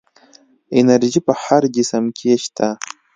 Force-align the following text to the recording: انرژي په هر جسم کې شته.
انرژي 0.79 1.19
په 1.27 1.33
هر 1.43 1.61
جسم 1.75 2.05
کې 2.17 2.29
شته. 2.43 2.67